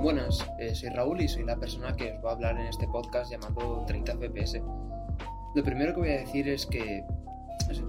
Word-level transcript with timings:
Buenas, 0.00 0.48
eh, 0.60 0.76
soy 0.76 0.90
Raúl 0.90 1.20
y 1.20 1.28
soy 1.28 1.42
la 1.44 1.56
persona 1.56 1.92
que 1.96 2.12
os 2.12 2.24
va 2.24 2.30
a 2.30 2.34
hablar 2.34 2.60
en 2.60 2.68
este 2.68 2.86
podcast 2.86 3.32
llamado 3.32 3.84
30 3.84 4.12
FPS. 4.12 4.62
Lo 5.56 5.64
primero 5.64 5.92
que 5.92 5.98
voy 5.98 6.10
a 6.10 6.18
decir 6.20 6.48
es 6.48 6.66
que 6.66 7.04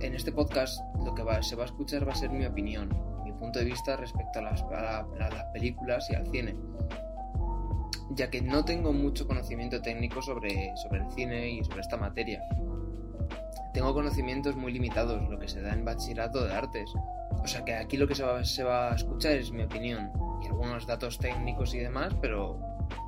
en 0.02 0.16
este 0.16 0.32
podcast 0.32 0.82
lo 1.06 1.14
que 1.14 1.24
se 1.44 1.56
va 1.56 1.64
a 1.64 1.66
escuchar 1.68 2.08
va 2.08 2.14
a 2.14 2.16
ser 2.16 2.32
mi 2.32 2.48
opinión, 2.48 2.90
mi 3.24 3.32
punto 3.34 3.60
de 3.60 3.66
vista 3.66 3.96
respecto 3.96 4.40
a 4.40 4.42
las, 4.42 4.66
las 5.20 5.46
películas 5.54 6.10
y 6.10 6.16
al 6.16 6.26
cine, 6.32 6.56
ya 8.16 8.32
que 8.32 8.42
no 8.42 8.66
tengo 8.66 8.92
mucho 8.92 9.28
conocimiento 9.28 9.80
técnico 9.80 10.24
sobre, 10.24 10.76
sobre 10.78 11.04
el 11.04 11.12
cine 11.12 11.52
y 11.52 11.64
sobre 11.64 11.82
esta 11.82 11.98
materia. 11.98 12.42
Tengo 13.74 13.94
conocimientos 13.94 14.56
muy 14.56 14.72
limitados, 14.72 15.30
lo 15.30 15.40
que 15.40 15.48
se 15.48 15.62
da 15.62 15.74
en 15.74 15.86
bachillerato 15.86 16.44
de 16.44 16.54
artes, 16.54 16.92
o 17.42 17.48
sea 17.48 17.64
que 17.64 17.76
aquí 17.76 17.98
lo 17.98 18.08
que 18.08 18.16
se 18.16 18.24
va, 18.64 18.92
a 18.92 18.96
escuchar 18.96 19.34
es 19.34 19.52
mi 19.52 19.64
opinión 19.64 20.12
y 20.44 20.48
algunos 20.48 20.88
datos 20.88 21.18
técnicos 21.20 21.74
y 21.74 21.80
demás, 21.80 22.14
pero 22.22 22.60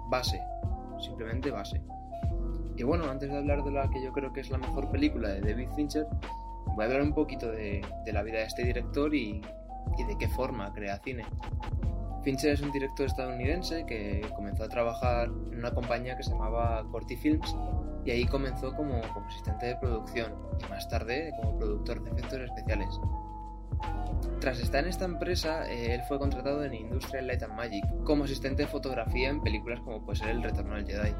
base, 0.09 0.41
simplemente 0.99 1.51
base. 1.51 1.81
Y 2.77 2.83
bueno, 2.83 3.09
antes 3.09 3.29
de 3.29 3.37
hablar 3.37 3.63
de 3.63 3.71
la 3.71 3.89
que 3.89 4.03
yo 4.03 4.11
creo 4.11 4.31
que 4.31 4.41
es 4.41 4.49
la 4.49 4.57
mejor 4.57 4.89
película 4.89 5.29
de 5.29 5.41
David 5.41 5.69
Fincher, 5.75 6.07
voy 6.75 6.83
a 6.83 6.87
hablar 6.87 7.01
un 7.01 7.13
poquito 7.13 7.51
de, 7.51 7.81
la 8.05 8.23
vida 8.23 8.39
de 8.39 8.45
este 8.45 8.63
director 8.63 9.13
y 9.13 9.41
de 10.07 10.17
qué 10.17 10.27
forma 10.29 10.71
crea 10.73 10.99
cine. 10.99 11.25
Fincher 12.23 12.51
es 12.51 12.61
un 12.61 12.71
director 12.71 13.07
estadounidense 13.07 13.85
que 13.85 14.21
comenzó 14.35 14.63
a 14.63 14.69
trabajar 14.69 15.27
en 15.27 15.57
una 15.57 15.71
compañía 15.71 16.15
que 16.15 16.23
se 16.23 16.31
llamaba 16.31 16.85
Corti 16.91 17.15
Films 17.15 17.55
y 18.05 18.11
ahí 18.11 18.25
comenzó 18.25 18.73
como, 18.73 19.01
asistente 19.27 19.67
de 19.67 19.75
producción 19.77 20.33
y 20.59 20.69
más 20.69 20.87
tarde 20.87 21.33
como 21.41 21.57
productor 21.57 22.03
de 22.03 22.11
efectos 22.11 22.39
especiales. 22.41 22.99
Tras 24.39 24.59
estar 24.59 24.83
en 24.83 24.89
esta 24.89 25.05
empresa, 25.05 25.71
eh, 25.71 25.95
él 25.95 26.01
fue 26.07 26.19
contratado 26.19 26.63
en 26.63 26.73
Industrial 26.73 27.25
Light 27.25 27.43
and 27.43 27.55
Magic 27.55 27.83
como 28.03 28.25
asistente 28.25 28.63
de 28.63 28.67
fotografía 28.67 29.29
en 29.29 29.41
películas 29.41 29.79
como 29.81 30.03
puede 30.03 30.19
ser 30.19 30.29
El 30.29 30.43
Retorno 30.43 30.75
del 30.75 30.85
Jedi. 30.85 31.15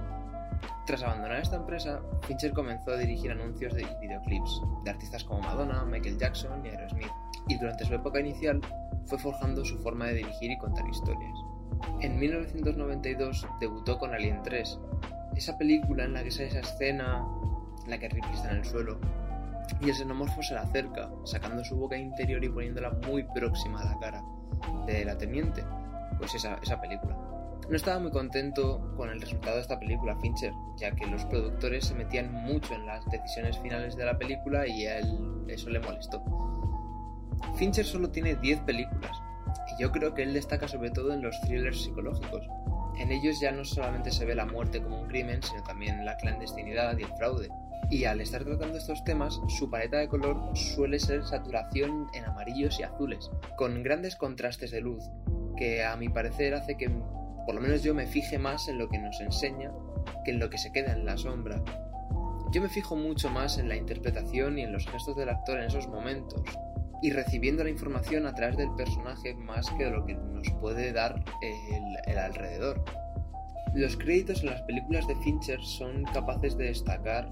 Tras 0.86 1.04
abandonar 1.04 1.42
esta 1.42 1.56
empresa, 1.56 2.02
Fincher 2.28 2.52
comenzó 2.52 2.92
a 2.92 2.98
dirigir 2.98 3.32
anuncios 3.32 3.74
de 3.74 3.88
videoclips 4.02 4.62
de 4.84 4.92
artistas 4.92 5.24
como 5.24 5.42
Madonna, 5.42 5.86
Michael 5.86 6.18
Jackson 6.18 6.66
y 6.66 6.70
Aerosmith, 6.70 7.12
y 7.48 7.58
durante 7.58 7.86
su 7.86 7.94
época 7.94 8.20
inicial 8.20 8.62
fue 9.06 9.18
forjando 9.18 9.66
su 9.66 9.78
forma 9.80 10.08
de 10.08 10.16
dirigir 10.16 10.52
y 10.52 10.58
contar 10.58 10.88
historias. 10.88 11.38
En 12.02 12.20
1992 12.20 13.48
debutó 13.60 13.98
con 13.98 14.14
Alien 14.14 14.42
3, 14.44 14.80
esa 15.36 15.58
película 15.58 16.06
en 16.06 16.14
la 16.14 16.24
que 16.24 16.32
sale 16.32 16.50
esa 16.50 16.60
escena 16.60 17.26
en 17.84 17.90
la 17.90 17.98
que 17.98 18.10
Ripley 18.10 18.34
está 18.34 18.52
en 18.52 18.58
el 18.58 18.66
suelo 18.66 19.00
y 19.80 19.90
el 19.90 19.96
xenomorfo 19.96 20.44
se 20.44 20.54
la 20.54 20.62
acerca, 20.62 21.10
sacando 21.24 21.64
su 21.64 21.76
boca 21.76 21.98
interior 21.98 22.44
y 22.44 22.50
poniéndola 22.50 22.92
muy 23.08 23.24
próxima 23.24 23.82
a 23.82 23.86
la 23.86 24.00
cara 24.00 24.24
de 24.86 25.06
la 25.06 25.18
teniente. 25.18 25.64
Pues 26.18 26.36
esa, 26.36 26.60
esa 26.62 26.80
película. 26.80 27.18
No 27.70 27.76
estaba 27.76 28.00
muy 28.00 28.12
contento 28.12 28.94
con 28.98 29.10
el 29.10 29.22
resultado 29.22 29.56
de 29.56 29.62
esta 29.62 29.80
película, 29.80 30.16
Fincher, 30.18 30.52
ya 30.78 30.92
que 30.92 31.08
los 31.08 31.24
productores 31.26 31.86
se 31.86 31.96
metían 31.96 32.34
mucho 32.34 32.74
en 32.74 32.86
las 32.86 33.06
decisiones 33.10 33.58
finales 33.60 33.96
de 33.96 34.06
la 34.06 34.18
película 34.18 34.68
y 34.68 34.86
a 34.86 35.00
él 35.00 35.46
eso 35.48 35.70
le 35.70 35.80
molestó. 35.80 36.22
Fincher 37.56 37.86
solo 37.86 38.10
tiene 38.10 38.36
10 38.36 38.62
películas, 38.62 39.12
y 39.72 39.82
yo 39.82 39.92
creo 39.92 40.14
que 40.14 40.24
él 40.24 40.34
destaca 40.34 40.68
sobre 40.68 40.92
todo 40.92 41.14
en 41.14 41.22
los 41.22 41.40
thrillers 41.42 41.84
psicológicos. 41.84 42.46
En 42.98 43.12
ellos 43.12 43.40
ya 43.42 43.52
no 43.52 43.66
solamente 43.66 44.12
se 44.12 44.26
ve 44.26 44.36
la 44.36 44.46
muerte 44.46 44.82
como 44.82 45.02
un 45.02 45.08
crimen, 45.08 45.42
sino 45.42 45.64
también 45.64 46.06
la 46.06 46.18
clandestinidad 46.18 46.98
y 46.98 47.04
el 47.04 47.14
fraude. 47.18 47.50
Y 47.90 48.06
al 48.06 48.22
estar 48.22 48.44
tratando 48.44 48.78
estos 48.78 49.04
temas, 49.04 49.40
su 49.48 49.70
paleta 49.70 49.98
de 49.98 50.08
color 50.08 50.56
suele 50.56 51.00
ser 51.00 51.26
saturación 51.26 52.08
en 52.14 52.26
amarillos 52.26 52.80
y 52.80 52.84
azules, 52.84 53.30
con 53.58 53.84
grandes 53.84 54.16
contrastes 54.16 54.72
de 54.72 54.82
luz, 54.82 55.04
que 55.58 55.84
a 55.84 55.96
mi 55.96 56.10
parecer 56.10 56.54
hace 56.54 56.78
que 56.78 56.90
por 57.46 57.56
lo 57.56 57.62
menos 57.62 57.82
yo 57.84 57.94
me 57.94 58.08
fije 58.08 58.38
más 58.38 58.68
en 58.68 58.78
lo 58.78 58.88
que 58.88 59.00
nos 59.00 59.20
enseña 59.20 59.72
que 60.24 60.32
en 60.32 60.40
lo 60.40 60.50
que 60.50 60.58
se 60.58 60.72
queda 60.72 60.94
en 60.94 61.06
la 61.06 61.18
sombra. 61.18 61.62
Yo 62.52 62.62
me 62.62 62.70
fijo 62.70 62.96
mucho 62.96 63.30
más 63.30 63.58
en 63.58 63.70
la 63.70 63.76
interpretación 63.76 64.60
y 64.60 64.64
en 64.64 64.74
los 64.74 64.86
gestos 64.88 65.16
del 65.16 65.30
actor 65.30 65.60
en 65.60 65.66
esos 65.66 65.88
momentos, 65.88 66.42
y 67.02 67.12
recibiendo 67.12 67.64
la 67.64 67.70
información 67.70 68.26
a 68.26 68.34
través 68.34 68.58
del 68.58 68.74
personaje 68.76 69.34
más 69.34 69.70
que 69.72 69.86
de 69.86 69.92
lo 69.92 70.06
que 70.06 70.14
nos 70.16 70.50
puede 70.60 70.92
dar 70.94 71.24
el, 71.42 72.12
el 72.12 72.18
alrededor. 72.18 72.84
Los 73.74 73.96
créditos 73.98 74.42
en 74.42 74.48
las 74.48 74.62
películas 74.64 75.08
de 75.08 75.16
Fincher 75.18 75.60
son 75.62 76.04
capaces 76.14 76.58
de 76.58 76.66
destacar 76.66 77.30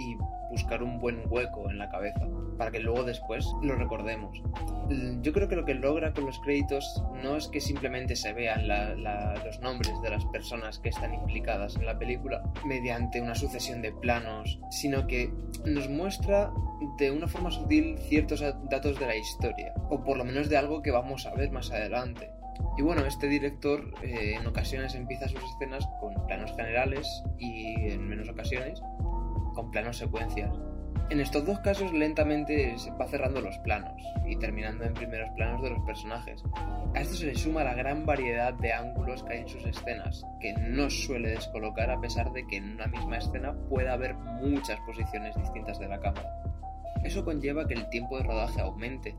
y 0.00 0.16
buscar 0.50 0.82
un 0.82 0.98
buen 0.98 1.22
hueco 1.28 1.70
en 1.70 1.78
la 1.78 1.88
cabeza 1.88 2.26
para 2.58 2.70
que 2.70 2.80
luego 2.80 3.04
después 3.04 3.46
lo 3.62 3.76
recordemos. 3.76 4.42
Yo 5.22 5.32
creo 5.32 5.48
que 5.48 5.56
lo 5.56 5.64
que 5.64 5.74
logra 5.74 6.12
con 6.12 6.26
los 6.26 6.38
créditos 6.40 7.02
no 7.22 7.36
es 7.36 7.46
que 7.48 7.60
simplemente 7.60 8.16
se 8.16 8.32
vean 8.32 8.66
los 9.44 9.60
nombres 9.60 9.92
de 10.02 10.10
las 10.10 10.24
personas 10.26 10.78
que 10.80 10.88
están 10.88 11.14
implicadas 11.14 11.76
en 11.76 11.86
la 11.86 11.98
película 11.98 12.42
mediante 12.66 13.20
una 13.20 13.34
sucesión 13.34 13.80
de 13.82 13.92
planos, 13.92 14.58
sino 14.70 15.06
que 15.06 15.32
nos 15.64 15.88
muestra 15.88 16.50
de 16.98 17.10
una 17.10 17.28
forma 17.28 17.50
sutil 17.50 17.98
ciertos 17.98 18.42
datos 18.68 18.98
de 18.98 19.06
la 19.06 19.16
historia, 19.16 19.72
o 19.88 20.02
por 20.02 20.16
lo 20.16 20.24
menos 20.24 20.48
de 20.48 20.56
algo 20.56 20.82
que 20.82 20.90
vamos 20.90 21.26
a 21.26 21.34
ver 21.34 21.50
más 21.50 21.70
adelante. 21.70 22.30
Y 22.76 22.82
bueno, 22.82 23.04
este 23.04 23.26
director 23.26 23.92
eh, 24.02 24.36
en 24.38 24.46
ocasiones 24.46 24.94
empieza 24.94 25.28
sus 25.28 25.42
escenas 25.42 25.86
con 26.00 26.14
planos 26.26 26.50
generales 26.56 27.06
y 27.38 27.90
en 27.90 28.08
menos 28.08 28.28
ocasiones 28.28 28.82
con 29.54 29.70
planos 29.70 29.98
secuencias. 29.98 30.50
En 31.10 31.18
estos 31.18 31.44
dos 31.44 31.58
casos 31.58 31.92
lentamente 31.92 32.78
se 32.78 32.92
va 32.92 33.06
cerrando 33.08 33.40
los 33.40 33.58
planos 33.58 34.00
y 34.26 34.36
terminando 34.36 34.84
en 34.84 34.94
primeros 34.94 35.28
planos 35.30 35.60
de 35.60 35.70
los 35.70 35.80
personajes. 35.80 36.42
A 36.94 37.00
esto 37.00 37.14
se 37.14 37.26
le 37.26 37.34
suma 37.34 37.64
la 37.64 37.74
gran 37.74 38.06
variedad 38.06 38.54
de 38.54 38.72
ángulos 38.72 39.24
que 39.24 39.32
hay 39.32 39.40
en 39.40 39.48
sus 39.48 39.64
escenas, 39.64 40.24
que 40.40 40.52
no 40.52 40.88
suele 40.88 41.30
descolocar 41.30 41.90
a 41.90 42.00
pesar 42.00 42.32
de 42.32 42.46
que 42.46 42.58
en 42.58 42.74
una 42.74 42.86
misma 42.86 43.18
escena 43.18 43.52
pueda 43.68 43.94
haber 43.94 44.14
muchas 44.14 44.78
posiciones 44.86 45.34
distintas 45.34 45.80
de 45.80 45.88
la 45.88 45.98
cámara. 45.98 46.30
Eso 47.02 47.24
conlleva 47.24 47.66
que 47.66 47.74
el 47.74 47.88
tiempo 47.88 48.16
de 48.16 48.24
rodaje 48.24 48.60
aumente, 48.60 49.16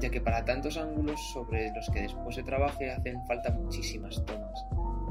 ya 0.00 0.10
que 0.10 0.20
para 0.20 0.44
tantos 0.44 0.76
ángulos 0.76 1.20
sobre 1.32 1.70
los 1.72 1.88
que 1.90 2.02
después 2.02 2.34
se 2.34 2.42
trabaje 2.42 2.90
hacen 2.90 3.24
falta 3.26 3.52
muchísimas 3.52 4.24
tomas, 4.24 4.66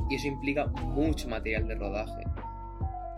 y 0.10 0.16
eso 0.16 0.28
implica 0.28 0.68
mucho 0.68 1.30
material 1.30 1.68
de 1.68 1.76
rodaje, 1.76 2.24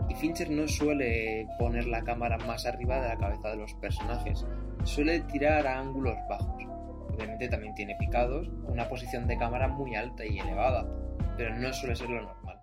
y 0.08 0.14
Fincher 0.14 0.50
no 0.50 0.68
suele 0.68 1.46
poner 1.58 1.86
la 1.86 2.02
cámara 2.02 2.38
más 2.38 2.66
arriba 2.66 3.00
de 3.00 3.08
la 3.08 3.18
cabeza 3.18 3.50
de 3.50 3.56
los 3.56 3.74
personajes, 3.74 4.46
suele 4.84 5.20
tirar 5.20 5.66
a 5.66 5.78
ángulos 5.78 6.16
bajos. 6.28 6.64
Obviamente 7.14 7.48
también 7.48 7.74
tiene 7.74 7.96
picados, 7.98 8.48
una 8.66 8.88
posición 8.88 9.26
de 9.26 9.38
cámara 9.38 9.68
muy 9.68 9.94
alta 9.94 10.24
y 10.26 10.38
elevada, 10.38 10.86
pero 11.36 11.54
no 11.56 11.72
suele 11.72 11.96
ser 11.96 12.10
lo 12.10 12.22
normal. 12.22 12.60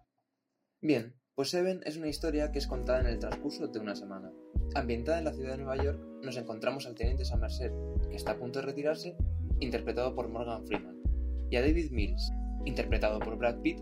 Bien, 0.81 1.16
pues 1.35 1.50
Seven 1.50 1.81
es 1.85 1.97
una 1.97 2.07
historia 2.07 2.52
que 2.52 2.59
es 2.59 2.68
contada 2.68 3.00
en 3.00 3.07
el 3.07 3.19
transcurso 3.19 3.68
de 3.68 3.79
una 3.79 3.96
semana. 3.96 4.31
Ambientada 4.75 5.19
en 5.19 5.25
la 5.25 5.34
ciudad 5.34 5.52
de 5.52 5.63
Nueva 5.63 5.84
York, 5.84 6.00
nos 6.23 6.38
encontramos 6.38 6.85
al 6.85 6.96
teniente 6.96 7.25
Somerset, 7.25 7.73
que 8.09 8.16
está 8.16 8.31
a 8.31 8.38
punto 8.38 8.59
de 8.59 8.66
retirarse, 8.66 9.16
interpretado 9.59 10.13
por 10.16 10.29
Morgan 10.29 10.66
Freeman, 10.66 11.02
y 11.50 11.56
a 11.56 11.62
David 11.62 11.91
Mills, 11.91 12.31
interpretado 12.66 13.19
por 13.19 13.38
Brad 13.38 13.62
Pitt, 13.62 13.79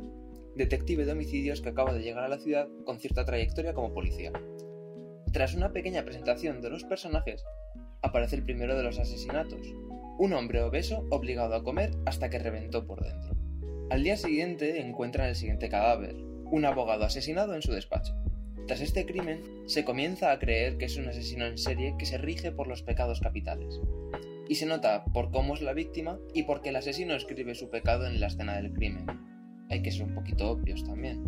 detective 0.59 1.05
de 1.05 1.13
homicidios 1.13 1.61
que 1.61 1.69
acaba 1.69 1.93
de 1.93 2.01
llegar 2.01 2.25
a 2.25 2.27
la 2.27 2.37
ciudad 2.37 2.67
con 2.85 2.99
cierta 2.99 3.23
trayectoria 3.23 3.73
como 3.73 3.93
policía. 3.93 4.33
Tras 5.31 5.55
una 5.55 5.71
pequeña 5.71 6.03
presentación 6.03 6.61
de 6.61 6.69
los 6.69 6.83
personajes, 6.83 7.45
aparece 8.01 8.35
el 8.35 8.43
primero 8.43 8.75
de 8.75 8.83
los 8.83 8.99
asesinatos, 8.99 9.73
un 10.17 10.33
hombre 10.33 10.61
obeso 10.61 11.07
obligado 11.11 11.55
a 11.55 11.63
comer 11.63 11.91
hasta 12.05 12.29
que 12.29 12.39
reventó 12.39 12.85
por 12.85 13.01
dentro. 13.01 13.37
Al 13.89 14.03
día 14.03 14.17
siguiente 14.17 14.81
encuentran 14.81 15.29
el 15.29 15.35
siguiente 15.35 15.69
cadáver, 15.69 16.17
un 16.51 16.65
abogado 16.65 17.05
asesinado 17.05 17.55
en 17.55 17.61
su 17.61 17.71
despacho. 17.71 18.13
Tras 18.67 18.81
este 18.81 19.05
crimen, 19.05 19.41
se 19.65 19.85
comienza 19.85 20.29
a 20.29 20.39
creer 20.39 20.77
que 20.77 20.85
es 20.85 20.97
un 20.97 21.07
asesino 21.07 21.45
en 21.45 21.57
serie 21.57 21.95
que 21.97 22.05
se 22.05 22.17
rige 22.17 22.51
por 22.51 22.67
los 22.67 22.83
pecados 22.83 23.21
capitales. 23.21 23.79
Y 24.49 24.55
se 24.55 24.65
nota 24.65 25.05
por 25.13 25.31
cómo 25.31 25.53
es 25.53 25.61
la 25.61 25.73
víctima 25.73 26.19
y 26.33 26.43
porque 26.43 26.69
el 26.69 26.75
asesino 26.75 27.15
escribe 27.15 27.55
su 27.55 27.69
pecado 27.69 28.05
en 28.07 28.19
la 28.19 28.27
escena 28.27 28.57
del 28.57 28.73
crimen, 28.73 29.05
hay 29.69 29.81
que 29.81 29.91
ser 29.91 30.05
un 30.05 30.15
poquito 30.15 30.51
obvios 30.51 30.83
también. 30.83 31.23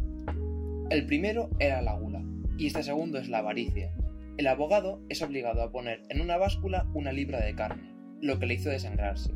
El 0.90 1.06
primero 1.06 1.50
era 1.60 1.82
la 1.82 1.94
gula, 1.94 2.24
y 2.58 2.68
este 2.68 2.84
segundo 2.84 3.18
es 3.18 3.30
la 3.30 3.40
avaricia. 3.40 3.94
El 4.38 4.48
abogado 4.48 5.02
es 5.10 5.22
obligado 5.22 5.62
a 5.62 5.72
poner 5.72 6.04
en 6.10 6.22
una 6.22 6.38
báscula 6.38 6.90
una 6.94 7.12
libra 7.12 7.40
de 7.40 7.56
carne, 7.56 7.94
lo 8.22 8.40
que 8.40 8.46
le 8.46 8.56
hizo 8.56 8.70
desangrarse. 8.70 9.32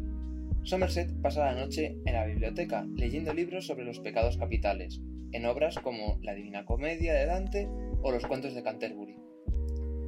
Somerset 0.63 1.13
pasa 1.22 1.46
la 1.46 1.56
noche 1.56 1.96
en 2.06 2.13
la 2.13 2.25
biblioteca 2.25 2.88
leyendo 2.96 3.34
libros 3.34 3.68
sobre 3.68 3.86
los 3.86 4.00
pecados 4.00 4.38
capitales, 4.38 5.00
en 5.31 5.46
obras 5.46 5.78
como 5.80 6.18
La 6.22 6.34
Divina 6.34 6.66
Comedia 6.66 7.13
de 7.13 7.25
Dante 7.25 7.68
o 8.02 8.12
los 8.12 8.25
cuentos 8.25 8.56
de 8.56 8.63
Canterbury. 8.63 9.16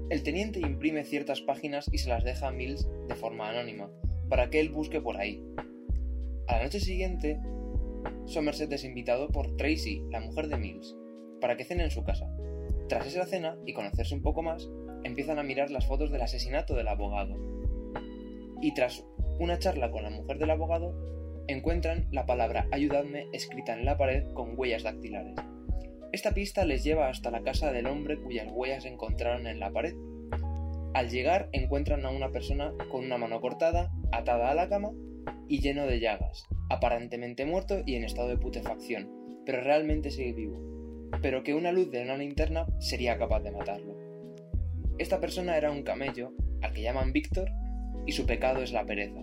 El 0.09 0.23
teniente 0.23 0.59
imprime 0.59 1.03
ciertas 1.03 1.41
páginas 1.41 1.89
y 1.91 1.97
se 1.97 2.09
las 2.09 2.23
deja 2.23 2.47
a 2.47 2.51
Mills 2.51 2.87
de 3.07 3.15
forma 3.15 3.49
anónima, 3.49 3.89
para 4.29 4.49
que 4.49 4.59
él 4.59 4.69
busque 4.69 5.01
por 5.01 5.17
ahí. 5.17 5.43
A 6.47 6.57
la 6.57 6.63
noche 6.63 6.79
siguiente, 6.79 7.39
Somerset 8.25 8.71
es 8.73 8.83
invitado 8.83 9.29
por 9.29 9.55
Tracy, 9.57 10.03
la 10.09 10.19
mujer 10.19 10.47
de 10.47 10.57
Mills, 10.57 10.95
para 11.41 11.57
que 11.57 11.63
cene 11.63 11.83
en 11.83 11.91
su 11.91 12.03
casa. 12.03 12.29
Tras 12.89 13.07
esa 13.07 13.25
cena 13.25 13.57
y 13.65 13.73
conocerse 13.73 14.15
un 14.15 14.21
poco 14.21 14.43
más, 14.43 14.69
empiezan 15.03 15.39
a 15.39 15.43
mirar 15.43 15.71
las 15.71 15.87
fotos 15.87 16.11
del 16.11 16.21
asesinato 16.21 16.75
del 16.75 16.87
abogado. 16.87 17.35
Y 18.61 18.73
tras 18.73 19.05
una 19.39 19.59
charla 19.59 19.91
con 19.91 20.03
la 20.03 20.09
mujer 20.09 20.37
del 20.37 20.51
abogado, 20.51 20.95
encuentran 21.47 22.07
la 22.11 22.25
palabra 22.25 22.67
ayudadme 22.71 23.27
escrita 23.31 23.73
en 23.73 23.85
la 23.85 23.97
pared 23.97 24.25
con 24.33 24.57
huellas 24.57 24.83
dactilares. 24.83 25.35
Esta 26.11 26.33
pista 26.33 26.65
les 26.65 26.83
lleva 26.83 27.09
hasta 27.09 27.31
la 27.31 27.43
casa 27.43 27.71
del 27.71 27.87
hombre 27.87 28.17
cuyas 28.21 28.47
huellas 28.51 28.85
encontraron 28.85 29.47
en 29.47 29.59
la 29.59 29.71
pared. 29.71 29.95
Al 30.93 31.09
llegar 31.09 31.49
encuentran 31.51 32.05
a 32.05 32.09
una 32.09 32.31
persona 32.31 32.73
con 32.91 33.05
una 33.05 33.17
mano 33.17 33.39
cortada, 33.41 33.91
atada 34.11 34.51
a 34.51 34.55
la 34.55 34.69
cama 34.69 34.91
y 35.47 35.59
lleno 35.59 35.85
de 35.85 35.99
llagas, 35.99 36.47
aparentemente 36.69 37.45
muerto 37.45 37.81
y 37.85 37.95
en 37.95 38.03
estado 38.03 38.29
de 38.29 38.37
putefacción, 38.37 39.09
pero 39.45 39.61
realmente 39.61 40.11
sigue 40.11 40.33
vivo, 40.33 40.59
pero 41.21 41.43
que 41.43 41.53
una 41.53 41.71
luz 41.71 41.89
de 41.91 42.01
una 42.01 42.17
linterna 42.17 42.67
sería 42.79 43.17
capaz 43.17 43.41
de 43.41 43.51
matarlo. 43.51 43.95
Esta 44.97 45.19
persona 45.19 45.57
era 45.57 45.71
un 45.71 45.83
camello, 45.83 46.31
al 46.61 46.73
que 46.73 46.81
llaman 46.81 47.13
Víctor, 47.13 47.49
y 48.05 48.11
su 48.11 48.25
pecado 48.25 48.61
es 48.61 48.71
la 48.71 48.85
pereza. 48.85 49.21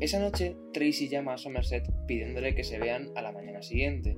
Esa 0.00 0.20
noche, 0.20 0.56
Tracy 0.72 1.08
llama 1.08 1.34
a 1.34 1.38
Somerset 1.38 1.90
pidiéndole 2.06 2.54
que 2.54 2.62
se 2.62 2.78
vean 2.78 3.10
a 3.16 3.22
la 3.22 3.32
mañana 3.32 3.62
siguiente. 3.62 4.16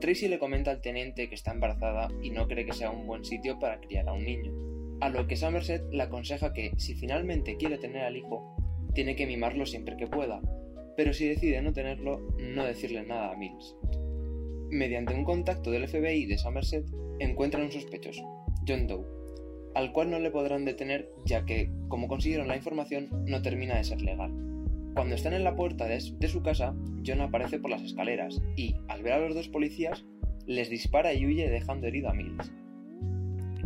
Tracy 0.00 0.28
le 0.28 0.38
comenta 0.38 0.70
al 0.70 0.82
teniente 0.82 1.28
que 1.28 1.34
está 1.34 1.52
embarazada 1.52 2.08
y 2.22 2.30
no 2.30 2.46
cree 2.48 2.66
que 2.66 2.72
sea 2.72 2.90
un 2.90 3.06
buen 3.06 3.24
sitio 3.24 3.58
para 3.58 3.80
criar 3.80 4.08
a 4.08 4.12
un 4.12 4.24
niño, 4.24 4.52
a 5.00 5.08
lo 5.08 5.26
que 5.26 5.36
Somerset 5.36 5.84
le 5.92 6.02
aconseja 6.02 6.52
que, 6.52 6.72
si 6.76 6.94
finalmente 6.94 7.56
quiere 7.56 7.78
tener 7.78 8.02
al 8.02 8.16
hijo, 8.16 8.56
tiene 8.94 9.16
que 9.16 9.26
mimarlo 9.26 9.64
siempre 9.64 9.96
que 9.96 10.08
pueda, 10.08 10.42
pero 10.96 11.12
si 11.12 11.28
decide 11.28 11.62
no 11.62 11.72
tenerlo, 11.72 12.20
no 12.38 12.64
decirle 12.64 13.04
nada 13.04 13.32
a 13.32 13.36
Mills. 13.36 13.76
Mediante 14.70 15.14
un 15.14 15.24
contacto 15.24 15.70
del 15.70 15.88
FBI 15.88 16.26
de 16.26 16.38
Somerset, 16.38 16.86
encuentran 17.18 17.64
un 17.64 17.72
sospechoso, 17.72 18.22
John 18.66 18.86
Doe, 18.86 19.06
al 19.74 19.92
cual 19.92 20.10
no 20.10 20.18
le 20.18 20.30
podrán 20.30 20.64
detener 20.64 21.10
ya 21.24 21.44
que, 21.44 21.70
como 21.88 22.08
consiguieron 22.08 22.48
la 22.48 22.56
información, 22.56 23.08
no 23.26 23.42
termina 23.42 23.76
de 23.76 23.84
ser 23.84 24.02
legal. 24.02 24.30
Cuando 24.94 25.14
están 25.14 25.32
en 25.32 25.44
la 25.44 25.56
puerta 25.56 25.86
de 25.86 26.00
su 26.00 26.42
casa, 26.42 26.74
John 27.06 27.20
aparece 27.22 27.58
por 27.58 27.70
las 27.70 27.82
escaleras 27.82 28.42
y, 28.56 28.76
al 28.88 29.02
ver 29.02 29.14
a 29.14 29.20
los 29.20 29.34
dos 29.34 29.48
policías, 29.48 30.04
les 30.46 30.68
dispara 30.68 31.14
y 31.14 31.24
huye 31.24 31.48
dejando 31.48 31.86
herido 31.86 32.10
a 32.10 32.14
Mills. 32.14 32.52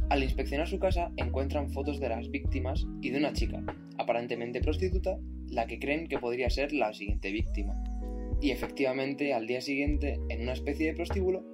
Al 0.09 0.23
inspeccionar 0.23 0.69
su 0.69 0.79
casa 0.79 1.11
encuentran 1.17 1.71
fotos 1.71 1.99
de 1.99 2.09
las 2.09 2.31
víctimas 2.31 2.87
y 3.03 3.11
de 3.11 3.19
una 3.19 3.33
chica, 3.33 3.63
aparentemente 3.99 4.61
prostituta, 4.61 5.19
la 5.49 5.67
que 5.67 5.79
creen 5.79 6.09
que 6.09 6.19
podría 6.19 6.51
ser 6.51 6.73
la 6.73 6.93
siguiente 6.93 7.31
víctima. 7.31 7.75
Y 8.41 8.51
efectivamente, 8.51 9.33
al 9.33 9.47
día 9.47 9.61
siguiente, 9.61 10.19
en 10.29 10.43
una 10.43 10.53
especie 10.53 10.87
de 10.87 10.95
prostíbulo, 10.95 11.45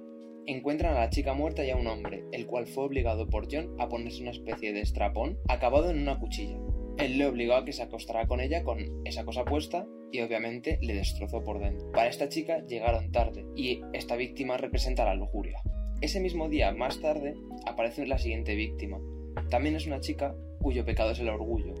encuentran 0.45 0.95
a 0.95 1.01
la 1.01 1.09
chica 1.09 1.33
muerta 1.33 1.65
y 1.65 1.69
a 1.69 1.77
un 1.77 1.87
hombre, 1.87 2.25
el 2.31 2.45
cual 2.45 2.67
fue 2.67 2.85
obligado 2.85 3.29
por 3.29 3.47
John 3.49 3.75
a 3.79 3.87
ponerse 3.87 4.21
una 4.21 4.31
especie 4.31 4.73
de 4.73 4.81
estrapón 4.81 5.37
acabado 5.47 5.89
en 5.89 5.99
una 5.99 6.19
cuchilla. 6.19 6.57
Él 6.97 7.17
le 7.17 7.25
obligó 7.25 7.55
a 7.55 7.65
que 7.65 7.73
se 7.73 7.81
acostara 7.81 8.27
con 8.27 8.39
ella 8.39 8.63
con 8.63 8.79
esa 9.05 9.25
cosa 9.25 9.45
puesta 9.45 9.87
y 10.11 10.21
obviamente 10.21 10.77
le 10.81 10.93
destrozó 10.93 11.43
por 11.43 11.59
dentro. 11.59 11.91
Para 11.91 12.07
esta 12.07 12.29
chica 12.29 12.63
llegaron 12.67 13.11
tarde 13.11 13.45
y 13.55 13.81
esta 13.93 14.15
víctima 14.15 14.57
representa 14.57 15.05
la 15.05 15.15
lujuria. 15.15 15.61
Ese 16.01 16.19
mismo 16.19 16.49
día, 16.49 16.71
más 16.73 16.99
tarde, 16.99 17.35
aparece 17.65 18.05
la 18.05 18.17
siguiente 18.17 18.55
víctima. 18.55 18.99
También 19.49 19.75
es 19.75 19.87
una 19.87 20.01
chica 20.01 20.35
cuyo 20.59 20.85
pecado 20.85 21.11
es 21.11 21.19
el 21.19 21.29
orgullo. 21.29 21.73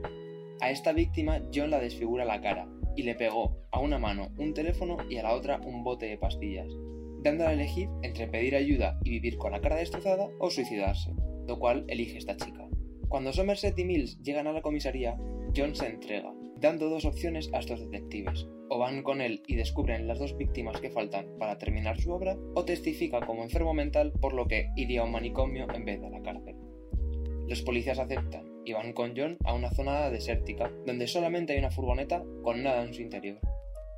A 0.63 0.71
esta 0.71 0.93
víctima 0.93 1.41
John 1.53 1.71
la 1.71 1.81
desfigura 1.81 2.23
la 2.23 2.39
cara 2.39 2.69
y 2.95 3.03
le 3.03 3.15
pegó 3.15 3.57
a 3.71 3.81
una 3.81 3.99
mano 3.99 4.29
un 4.37 4.53
teléfono 4.53 4.95
y 5.09 5.17
a 5.17 5.23
la 5.23 5.33
otra 5.33 5.59
un 5.59 5.83
bote 5.83 6.05
de 6.05 6.17
pastillas, 6.17 6.71
dándole 7.21 7.49
a 7.49 7.53
elegir 7.53 7.89
entre 8.01 8.27
pedir 8.29 8.55
ayuda 8.55 8.97
y 9.03 9.09
vivir 9.09 9.37
con 9.37 9.51
la 9.51 9.59
cara 9.59 9.75
destrozada 9.75 10.29
o 10.39 10.49
suicidarse, 10.49 11.11
lo 11.49 11.59
cual 11.59 11.83
elige 11.89 12.17
esta 12.17 12.37
chica. 12.37 12.65
Cuando 13.09 13.33
Somerset 13.33 13.77
y 13.77 13.83
Mills 13.83 14.21
llegan 14.23 14.47
a 14.47 14.53
la 14.53 14.61
comisaría, 14.61 15.17
John 15.53 15.75
se 15.75 15.87
entrega, 15.87 16.33
dando 16.61 16.87
dos 16.87 17.03
opciones 17.03 17.49
a 17.53 17.59
estos 17.59 17.81
detectives. 17.81 18.47
O 18.69 18.79
van 18.79 19.03
con 19.03 19.19
él 19.19 19.43
y 19.45 19.55
descubren 19.55 20.07
las 20.07 20.19
dos 20.19 20.37
víctimas 20.37 20.79
que 20.79 20.91
faltan 20.91 21.27
para 21.39 21.57
terminar 21.57 21.99
su 21.99 22.13
obra, 22.13 22.37
o 22.55 22.63
testifica 22.63 23.19
como 23.25 23.43
enfermo 23.43 23.73
mental 23.73 24.13
por 24.13 24.33
lo 24.33 24.47
que 24.47 24.69
iría 24.77 25.01
a 25.01 25.03
un 25.03 25.11
manicomio 25.11 25.67
en 25.75 25.83
vez 25.83 25.99
de 25.99 26.07
a 26.07 26.09
la 26.09 26.21
cárcel. 26.21 26.55
Los 27.49 27.61
policías 27.63 27.99
aceptan 27.99 28.52
y 28.65 28.73
van 28.73 28.93
con 28.93 29.13
John 29.15 29.37
a 29.43 29.53
una 29.53 29.71
zona 29.71 30.09
desértica, 30.09 30.71
donde 30.85 31.07
solamente 31.07 31.53
hay 31.53 31.59
una 31.59 31.71
furgoneta 31.71 32.23
con 32.43 32.63
nada 32.63 32.83
en 32.83 32.93
su 32.93 33.01
interior. 33.01 33.39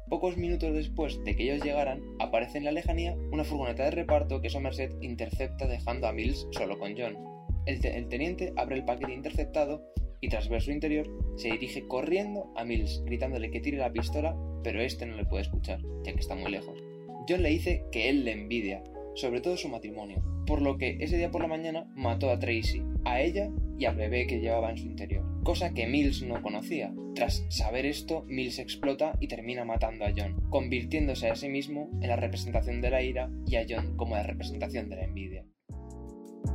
Pocos 0.09 0.38
minutos 0.38 0.73
después 0.73 1.23
de 1.23 1.35
que 1.35 1.44
ellos 1.44 1.63
llegaran, 1.63 2.01
aparece 2.19 2.59
en 2.59 2.65
la 2.65 2.71
lejanía 2.71 3.15
una 3.31 3.44
furgoneta 3.44 3.85
de 3.85 3.91
reparto 3.91 4.39
que 4.41 4.50
Somerset 4.50 4.94
intercepta 5.01 5.67
dejando 5.67 6.07
a 6.07 6.13
Mills 6.13 6.47
solo 6.51 6.77
con 6.77 6.95
John. 6.95 7.17
El, 7.65 7.83
el 7.83 8.07
teniente 8.07 8.53
abre 8.56 8.75
el 8.75 8.85
paquete 8.85 9.13
interceptado 9.13 9.81
y 10.21 10.29
tras 10.29 10.47
ver 10.47 10.62
su 10.62 10.71
interior 10.71 11.07
se 11.38 11.50
dirige 11.50 11.88
corriendo 11.88 12.53
a 12.56 12.63
Mills, 12.63 13.03
gritándole 13.06 13.50
que 13.50 13.59
tire 13.59 13.77
la 13.77 13.91
pistola, 13.91 14.35
pero 14.63 14.81
este 14.81 15.06
no 15.06 15.15
le 15.15 15.25
puede 15.25 15.44
escuchar, 15.44 15.79
ya 16.03 16.13
que 16.13 16.19
está 16.19 16.35
muy 16.35 16.51
lejos. 16.51 16.79
John 17.27 17.41
le 17.41 17.50
dice 17.50 17.83
que 17.91 18.09
él 18.09 18.25
le 18.25 18.31
envidia, 18.31 18.83
sobre 19.15 19.41
todo 19.41 19.57
su 19.57 19.69
matrimonio, 19.69 20.23
por 20.45 20.62
lo 20.62 20.77
que 20.77 20.97
ese 21.00 21.17
día 21.17 21.31
por 21.31 21.41
la 21.41 21.47
mañana 21.47 21.91
mató 21.95 22.29
a 22.29 22.38
Tracy, 22.38 22.83
a 23.06 23.21
ella 23.21 23.50
y 23.77 23.86
al 23.86 23.95
bebé 23.95 24.25
que 24.27 24.39
llevaba 24.39 24.69
en 24.69 24.77
su 24.77 24.86
interior, 24.86 25.24
cosa 25.44 25.74
que 25.74 25.88
Mills 25.88 26.24
no 26.24 26.42
conocía. 26.42 26.94
Tras 27.13 27.45
saber 27.50 27.86
esto, 27.86 28.24
Mills 28.27 28.60
explota 28.60 29.16
y 29.19 29.27
termina 29.27 29.66
matando 29.66 30.06
a 30.06 30.13
John, 30.16 30.50
convirtiéndose 30.50 31.30
a 31.30 31.36
sí 31.36 31.50
mismo 31.50 31.89
en 32.01 32.10
la 32.10 32.16
representación 32.16 32.81
de 32.81 32.89
la 32.89 33.01
ira 33.01 33.30
y 33.45 33.56
a 33.56 33.66
John 33.68 33.95
como 33.98 34.16
la 34.16 34.24
representación 34.24 34.89
de 34.89 34.95
la 34.95 35.04
envidia. 35.04 35.45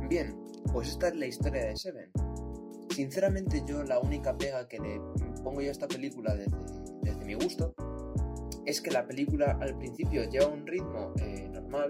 Bien, 0.09 0.35
pues 0.73 0.89
esta 0.89 1.09
es 1.09 1.15
la 1.15 1.27
historia 1.27 1.65
de 1.65 1.75
Seven. 1.75 2.11
Sinceramente 2.89 3.61
yo 3.67 3.83
la 3.83 3.99
única 3.99 4.37
pega 4.37 4.67
que 4.67 4.79
le 4.79 4.99
pongo 5.43 5.61
yo 5.61 5.69
a 5.69 5.71
esta 5.71 5.87
película 5.87 6.35
desde, 6.35 7.25
mi 7.25 7.33
gusto 7.35 7.73
es 8.65 8.81
que 8.81 8.91
la 8.91 9.07
película 9.07 9.57
al 9.61 9.77
principio 9.77 10.29
lleva 10.29 10.47
un 10.47 10.67
ritmo 10.67 11.13
eh, 11.19 11.47
normal, 11.51 11.87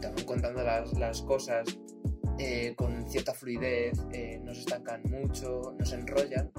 también 0.00 0.26
contando 0.26 0.62
las 0.62 1.22
cosas 1.22 1.78
eh, 2.38 2.74
con 2.76 3.08
cierta 3.08 3.34
fluidez, 3.34 3.98
eh, 4.12 4.40
no 4.42 4.54
se 4.54 4.60
estancan 4.60 5.02
mucho, 5.04 5.74
no 5.78 5.84
se 5.84 5.96
enrollan. 5.96 6.50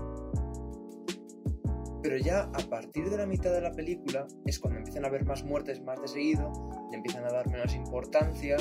Pero 2.02 2.18
ya 2.18 2.44
a 2.44 2.70
partir 2.70 3.10
de 3.10 3.18
la 3.18 3.26
mitad 3.26 3.52
de 3.52 3.62
la 3.62 3.72
película 3.72 4.28
es 4.46 4.60
cuando 4.60 4.80
empiezan 4.80 5.06
a 5.06 5.08
haber 5.08 5.26
más 5.26 5.44
muertes 5.44 5.82
más 5.82 6.02
de 6.02 6.08
seguido, 6.08 6.52
le 6.92 6.98
empiezan 6.98 7.26
a 7.26 7.32
dar 7.32 7.50
menos 7.50 7.74
importancia 7.76 8.58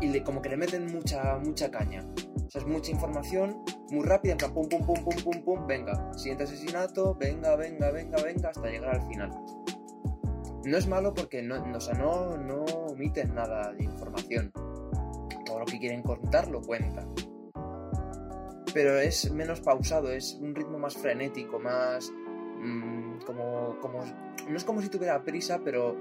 y 0.00 0.08
le, 0.08 0.22
como 0.22 0.42
que 0.42 0.48
le 0.48 0.56
meten 0.56 0.86
mucha, 0.86 1.38
mucha 1.38 1.70
caña. 1.70 2.04
O 2.46 2.50
sea, 2.50 2.62
es 2.62 2.66
mucha 2.66 2.90
información, 2.90 3.62
muy 3.90 4.04
rápida, 4.04 4.32
en 4.32 4.38
plan 4.38 4.54
pum, 4.54 4.68
pum, 4.68 4.86
pum, 4.86 5.04
pum, 5.04 5.16
pum, 5.22 5.42
pum, 5.44 5.66
venga, 5.66 6.12
siguiente 6.14 6.44
asesinato, 6.44 7.14
venga, 7.14 7.56
venga, 7.56 7.90
venga, 7.90 8.22
venga, 8.22 8.48
hasta 8.50 8.68
llegar 8.68 8.94
al 8.94 9.06
final. 9.08 9.30
No 10.64 10.76
es 10.76 10.86
malo 10.86 11.14
porque 11.14 11.42
no, 11.42 11.64
no, 11.66 11.78
o 11.78 11.80
sea, 11.80 11.94
no, 11.94 12.36
no 12.36 12.64
omiten 12.64 13.34
nada 13.34 13.72
de 13.72 13.84
información. 13.84 14.52
Que 15.70 15.78
quieren 15.78 16.02
contar 16.02 16.48
lo 16.48 16.60
cuentan. 16.62 17.12
Pero 18.72 18.98
es 18.98 19.30
menos 19.32 19.60
pausado, 19.60 20.10
es 20.10 20.34
un 20.34 20.54
ritmo 20.54 20.78
más 20.78 20.96
frenético, 20.96 21.58
más... 21.58 22.12
Mmm, 22.58 23.18
como, 23.26 23.78
como... 23.80 24.04
No 24.48 24.56
es 24.56 24.64
como 24.64 24.80
si 24.82 24.88
tuviera 24.88 25.22
prisa, 25.22 25.60
pero 25.64 25.96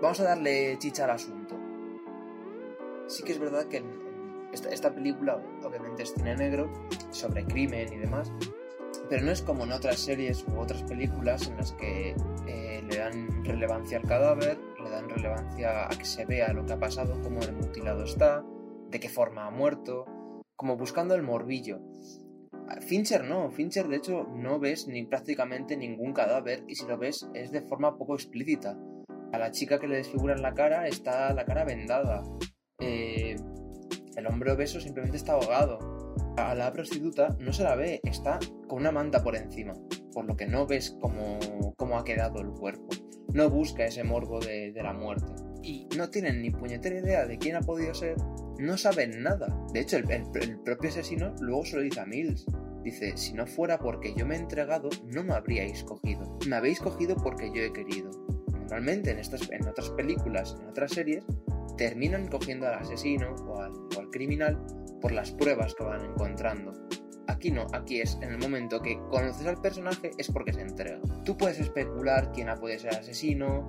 vamos 0.00 0.20
a 0.20 0.24
darle 0.24 0.76
chicha 0.78 1.04
al 1.04 1.10
asunto. 1.10 1.58
Sí 3.06 3.22
que 3.22 3.32
es 3.32 3.38
verdad 3.38 3.66
que 3.66 3.82
esta, 4.52 4.94
película 4.94 5.40
obviamente 5.64 6.02
es 6.02 6.12
cine 6.12 6.36
negro, 6.36 6.70
sobre 7.10 7.44
crimen 7.44 7.92
y 7.92 7.96
demás, 7.96 8.30
pero 9.08 9.24
no 9.24 9.32
es 9.32 9.42
como 9.42 9.64
en 9.64 9.72
otras 9.72 9.98
series 9.98 10.44
u 10.48 10.58
otras 10.58 10.82
películas 10.82 11.48
en 11.48 11.56
las 11.56 11.72
que 11.72 12.14
eh, 12.46 12.82
le 12.88 12.96
dan 12.96 13.44
relevancia 13.44 13.98
al 13.98 14.04
cadáver, 14.04 14.58
le 14.82 14.90
dan 14.90 15.08
relevancia 15.08 15.86
a 15.86 15.88
que 15.88 16.04
se 16.04 16.24
vea 16.26 16.52
lo 16.52 16.66
que 16.66 16.74
ha 16.74 16.78
pasado, 16.78 17.18
cómo 17.22 17.40
el 17.40 17.52
mutilado 17.54 18.04
está, 18.04 18.44
de 18.92 19.00
qué 19.00 19.08
forma 19.08 19.46
ha 19.46 19.50
muerto, 19.50 20.04
como 20.54 20.76
buscando 20.76 21.14
el 21.14 21.22
morbillo. 21.22 21.80
Fincher 22.80 23.24
no, 23.24 23.50
Fincher 23.50 23.88
de 23.88 23.96
hecho 23.96 24.24
no 24.34 24.60
ves 24.60 24.86
ni 24.86 25.04
prácticamente 25.04 25.76
ningún 25.76 26.12
cadáver 26.12 26.62
y 26.68 26.76
si 26.76 26.86
lo 26.86 26.96
ves 26.96 27.28
es 27.34 27.50
de 27.50 27.62
forma 27.62 27.96
poco 27.96 28.14
explícita. 28.14 28.78
A 29.32 29.38
la 29.38 29.50
chica 29.50 29.80
que 29.80 29.88
le 29.88 29.96
desfiguran 29.96 30.42
la 30.42 30.54
cara 30.54 30.86
está 30.86 31.32
la 31.32 31.44
cara 31.44 31.64
vendada. 31.64 32.22
Eh, 32.78 33.36
el 34.16 34.26
hombre 34.26 34.52
obeso 34.52 34.78
simplemente 34.80 35.16
está 35.16 35.32
ahogado. 35.32 35.78
A 36.36 36.54
la 36.54 36.72
prostituta 36.72 37.36
no 37.40 37.52
se 37.52 37.64
la 37.64 37.74
ve, 37.74 38.00
está 38.04 38.38
con 38.68 38.80
una 38.80 38.92
manta 38.92 39.22
por 39.22 39.36
encima, 39.36 39.72
por 40.12 40.26
lo 40.26 40.36
que 40.36 40.46
no 40.46 40.66
ves 40.66 40.96
cómo, 41.00 41.38
cómo 41.76 41.98
ha 41.98 42.04
quedado 42.04 42.40
el 42.40 42.50
cuerpo. 42.50 42.88
No 43.32 43.48
busca 43.48 43.86
ese 43.86 44.04
morbo 44.04 44.38
de, 44.40 44.72
la 44.74 44.92
muerte. 44.92 45.32
Y 45.62 45.88
no 45.96 46.10
tienen 46.10 46.42
ni 46.42 46.50
puñetera 46.50 46.98
idea 46.98 47.26
de 47.26 47.38
quién 47.38 47.56
ha 47.56 47.60
podido 47.60 47.94
ser, 47.94 48.16
no 48.62 48.78
saben 48.78 49.22
nada. 49.22 49.46
De 49.72 49.80
hecho, 49.80 49.96
el, 49.96 50.10
el 50.10 50.58
propio 50.60 50.90
asesino 50.90 51.34
luego 51.40 51.64
se 51.64 51.76
lo 51.76 51.82
dice 51.82 52.00
a 52.00 52.06
Mills. 52.06 52.46
Dice, 52.82 53.16
si 53.16 53.32
no 53.32 53.46
fuera 53.46 53.78
porque 53.78 54.14
yo 54.14 54.26
me 54.26 54.34
he 54.34 54.38
entregado, 54.38 54.88
no 55.06 55.22
me 55.22 55.34
habríais 55.34 55.84
cogido. 55.84 56.38
Me 56.48 56.56
habéis 56.56 56.80
cogido 56.80 57.16
porque 57.16 57.52
yo 57.54 57.62
he 57.62 57.72
querido. 57.72 58.10
Normalmente 58.52 59.10
en, 59.10 59.18
estas, 59.18 59.48
en 59.50 59.68
otras 59.68 59.90
películas, 59.90 60.56
en 60.60 60.68
otras 60.68 60.92
series, 60.92 61.24
terminan 61.76 62.28
cogiendo 62.28 62.66
al 62.66 62.74
asesino 62.74 63.34
o 63.46 63.60
al, 63.60 64.10
criminal 64.10 64.58
por 65.00 65.12
las 65.12 65.32
pruebas 65.32 65.74
que 65.74 65.84
van 65.84 66.04
encontrando. 66.04 66.72
Aquí 67.28 67.50
no, 67.50 67.66
aquí 67.72 68.00
es 68.00 68.18
en 68.20 68.30
el 68.30 68.38
momento 68.38 68.80
que 68.80 68.98
conoces 69.10 69.46
al 69.46 69.60
personaje 69.60 70.10
es 70.18 70.30
porque 70.30 70.52
se 70.52 70.62
entrega. 70.62 71.00
Tú 71.24 71.36
puedes 71.36 71.60
especular 71.60 72.32
quién 72.32 72.48
puede 72.60 72.78
ser 72.78 72.90
asesino, 72.90 73.66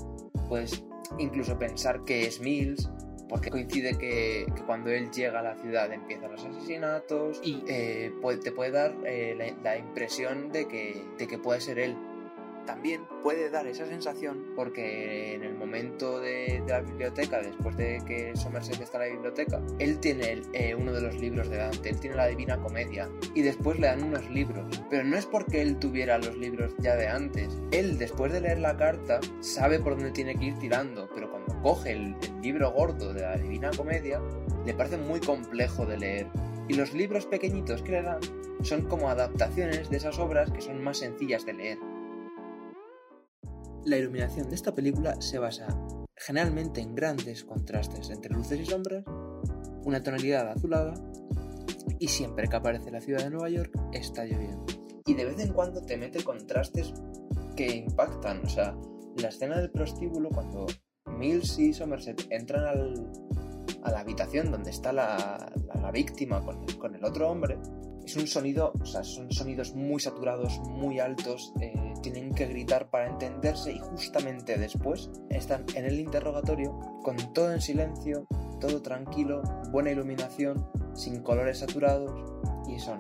puedes 0.50 0.84
incluso 1.20 1.58
pensar 1.58 2.04
que 2.04 2.26
es 2.26 2.40
Mills, 2.40 2.90
porque 3.30 3.50
coincide 3.50 3.98
que, 3.98 4.46
cuando 4.66 4.90
él 4.90 5.12
llega 5.12 5.40
a 5.40 5.44
la 5.44 5.56
ciudad 5.56 5.92
empiezan 5.92 6.32
los 6.32 6.44
asesinatos 6.44 7.40
y 7.44 7.64
eh, 7.68 8.12
te 8.44 8.52
puede 8.52 8.72
dar 8.72 8.96
eh, 9.06 9.56
la, 9.64 9.78
impresión 9.78 10.52
de 10.52 10.68
que, 10.68 11.06
de 11.18 11.28
que 11.28 11.38
puede 11.38 11.62
ser 11.62 11.80
él 11.80 11.96
también 12.66 13.06
puede 13.22 13.50
dar 13.50 13.68
esa 13.68 13.86
sensación 13.86 14.54
porque 14.56 15.34
en 15.34 15.44
el 15.44 15.56
momento 15.56 16.20
de, 16.20 16.64
la 16.68 16.82
biblioteca, 16.82 17.42
después 17.42 17.76
de 17.78 18.02
que 18.06 18.36
Somerset 18.36 18.82
está 18.82 18.98
en 18.98 19.10
la 19.10 19.16
biblioteca, 19.16 19.62
él 19.80 20.00
tiene 20.00 20.42
eh, 20.54 20.76
uno 20.76 20.94
de 20.94 21.02
los 21.02 21.16
libros 21.16 21.50
delante, 21.50 21.90
él 21.90 22.00
tiene 22.00 22.16
la 22.16 22.28
Divina 22.28 22.58
Comedia 22.58 23.10
y 23.34 23.42
después 23.42 23.80
le 23.80 23.88
dan 23.88 24.04
unos 24.04 24.30
libros. 24.30 24.82
Pero 24.90 25.04
no 25.04 25.18
es 25.18 25.26
porque 25.26 25.62
él 25.62 25.78
tuviera 25.78 26.18
los 26.18 26.38
libros 26.38 26.74
ya 26.80 26.96
de 26.96 27.08
antes. 27.08 27.58
Él, 27.72 27.98
después 27.98 28.32
de 28.32 28.42
leer 28.42 28.60
la 28.60 28.78
carta, 28.78 29.20
sabe 29.42 29.80
por 29.80 29.96
dónde 29.96 30.12
tiene 30.12 30.36
que 30.36 30.46
ir 30.46 30.60
tirando, 30.60 31.10
pero 31.14 31.32
coge 31.62 31.92
el, 31.92 32.16
el 32.22 32.42
libro 32.42 32.72
gordo 32.72 33.14
de 33.14 33.22
la 33.22 33.38
Divina 33.38 33.72
Comedia, 33.76 34.22
le 34.66 34.74
parece 34.74 34.98
muy 34.98 35.20
complejo 35.20 35.86
de 35.86 35.98
leer. 35.98 36.28
Y 36.68 36.76
los 36.76 36.94
libros 36.94 37.26
pequeñitos 37.26 37.82
que 37.82 37.92
le 37.92 38.02
dan 38.04 38.20
son 38.62 38.84
como 38.84 39.10
adaptaciones 39.10 39.90
de 39.90 39.98
esas 39.98 40.18
obras 40.20 40.52
que 40.52 40.62
son 40.62 40.84
más 40.84 40.98
sencillas 40.98 41.46
de 41.46 41.54
leer. 41.54 41.78
La 43.86 43.98
iluminación 43.98 44.48
de 44.50 44.56
esta 44.56 44.74
película 44.74 45.22
se 45.22 45.40
basa 45.40 45.68
generalmente 46.16 46.80
en 46.80 46.96
grandes 46.96 47.44
contrastes 47.44 48.10
entre 48.10 48.34
luces 48.34 48.60
y 48.62 48.66
sombras, 48.66 49.04
una 49.84 50.02
tonalidad 50.02 50.48
azulada 50.50 50.94
y 52.00 52.08
siempre 52.08 52.48
que 52.48 52.56
aparece 52.56 52.92
la 52.92 53.02
ciudad 53.02 53.24
de 53.24 53.30
Nueva 53.30 53.50
York 53.50 53.78
está 53.92 54.24
lloviendo. 54.24 54.66
Y 55.06 55.16
de 55.16 55.26
vez 55.26 55.40
en 55.40 55.52
cuando 55.52 55.82
te 55.82 55.98
mete 55.98 56.24
contrastes 56.24 56.94
que 57.58 57.76
impactan, 57.76 58.46
o 58.46 58.50
sea, 58.50 58.76
la 59.18 59.28
escena 59.28 59.60
del 59.60 59.70
prostíbulo 59.70 60.30
cuando 60.30 60.66
Mills 61.24 61.58
y 61.58 61.72
Somerset 61.72 62.28
entran 62.32 62.66
a 63.82 63.92
la 63.92 64.00
habitación 64.02 64.52
donde 64.52 64.72
está 64.72 64.92
la, 64.92 65.54
víctima 65.94 66.44
con, 66.44 66.66
con, 66.78 66.96
el 66.96 67.06
otro 67.06 67.30
hombre, 67.30 67.58
es 68.06 68.18
un 68.18 68.28
sonido, 68.28 68.74
o 68.82 68.86
sea, 68.86 69.06
son 69.06 69.32
sonidos 69.32 69.74
muy 69.74 70.02
saturados, 70.02 70.60
muy 70.68 71.00
altos, 71.00 71.54
eh, 71.62 71.94
tienen 72.02 72.34
que 72.34 72.48
gritar 72.48 72.90
para 72.90 73.08
entenderse 73.08 73.72
y 73.72 73.80
justamente 73.80 74.58
después 74.58 75.10
están 75.30 75.66
en 75.76 75.86
el 75.86 75.98
interrogatorio 75.98 76.78
con 77.04 77.16
todo 77.34 77.54
en 77.54 77.62
silencio, 77.62 78.28
todo 78.60 78.82
tranquilo, 78.82 79.44
buena 79.72 79.92
iluminación, 79.92 80.68
sin 80.94 81.22
colores 81.22 81.60
saturados 81.60 82.12
y 82.68 82.80
son 82.80 83.00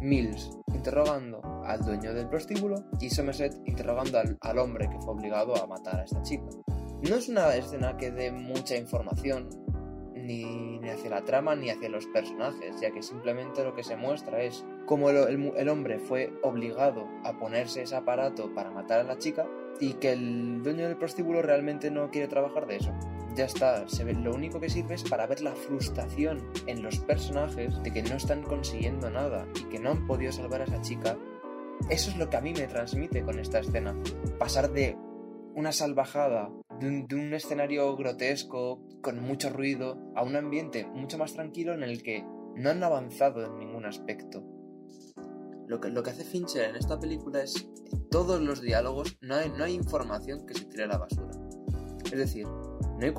Mills 0.00 0.50
interrogando 0.72 1.42
al 1.66 1.84
dueño 1.84 2.14
del 2.14 2.26
prostíbulo 2.28 2.76
y 3.00 3.10
Somerset 3.10 3.54
interrogando 3.66 4.18
al, 4.18 4.38
al 4.40 4.58
hombre 4.58 4.88
que 4.88 4.98
fue 5.00 5.12
obligado 5.12 5.62
a 5.62 5.66
matar 5.66 6.00
a 6.00 6.04
esta 6.04 6.22
chica. 6.22 6.46
No 7.08 7.16
es 7.16 7.28
una 7.28 7.54
escena 7.54 7.96
que 7.96 8.10
dé 8.10 8.30
mucha 8.30 8.76
información, 8.76 9.48
ni, 10.14 10.78
hacia 10.88 11.10
la 11.10 11.24
trama 11.24 11.56
ni 11.56 11.70
hacia 11.70 11.88
los 11.88 12.06
personajes, 12.06 12.80
ya 12.80 12.90
que 12.90 13.02
simplemente 13.02 13.64
lo 13.64 13.74
que 13.74 13.82
se 13.82 13.96
muestra 13.96 14.42
es 14.42 14.64
cómo 14.86 15.10
el, 15.10 15.68
hombre 15.68 15.98
fue 15.98 16.32
obligado 16.42 17.08
a 17.24 17.38
ponerse 17.38 17.82
ese 17.82 17.96
aparato 17.96 18.52
para 18.54 18.70
matar 18.70 19.00
a 19.00 19.04
la 19.04 19.18
chica 19.18 19.46
y 19.80 19.94
que 19.94 20.12
el 20.12 20.62
dueño 20.62 20.86
del 20.86 20.96
prostíbulo 20.96 21.42
realmente 21.42 21.90
no 21.90 22.10
quiere 22.10 22.28
trabajar 22.28 22.66
de 22.66 22.76
eso. 22.76 22.92
Ya 23.34 23.44
está, 23.44 23.86
lo 24.22 24.34
único 24.34 24.60
que 24.60 24.68
sirve 24.68 24.94
es 24.94 25.04
para 25.04 25.26
ver 25.26 25.40
la 25.40 25.54
frustración 25.54 26.50
en 26.66 26.82
los 26.82 26.98
personajes 26.98 27.82
de 27.82 27.92
que 27.92 28.02
no 28.02 28.16
están 28.16 28.42
consiguiendo 28.42 29.08
nada 29.08 29.46
y 29.58 29.64
que 29.70 29.78
no 29.78 29.90
han 29.92 30.06
podido 30.06 30.32
salvar 30.32 30.60
a 30.62 30.64
esa 30.64 30.82
chica. 30.82 31.16
Eso 31.88 32.10
es 32.10 32.16
lo 32.18 32.28
que 32.28 32.36
a 32.36 32.40
mí 32.40 32.52
me 32.52 32.66
transmite 32.66 33.22
con 33.22 33.38
esta 33.38 33.60
escena. 33.60 33.96
Pasar 34.38 34.70
de 34.70 34.98
una 35.54 35.72
salvajada 35.72 36.50
de 36.80 37.14
un, 37.14 37.34
escenario 37.34 37.94
grotesco, 37.96 38.80
con 39.02 39.20
mucho 39.20 39.50
ruido, 39.50 39.98
a 40.16 40.22
un 40.22 40.34
ambiente 40.36 40.86
mucho 40.86 41.18
más 41.18 41.34
tranquilo 41.34 41.74
en 41.74 41.82
el 41.82 42.02
que 42.02 42.24
no 42.56 42.70
han 42.70 42.82
avanzado 42.82 43.44
en 43.44 43.58
ningún 43.58 43.84
aspecto. 43.84 44.42
Lo 45.66 45.80
que, 45.80 45.90
lo 45.90 46.02
que 46.02 46.10
hace 46.10 46.24
Fincher 46.24 46.70
en 46.70 46.76
esta 46.76 46.98
película 46.98 47.42
es 47.42 47.68
todos 48.10 48.40
los 48.40 48.60
diálogos 48.60 49.18
no 49.20 49.36
hay, 49.36 49.50
no 49.50 49.64
hay 49.64 49.74
información 49.74 50.46
que 50.46 50.54
se 50.54 50.64
tire 50.64 50.84
a 50.84 50.88
la 50.88 50.98
basura. 50.98 51.30
Es 52.04 52.18
decir, 52.18 52.46
no 52.46 52.98
hay 53.00 53.12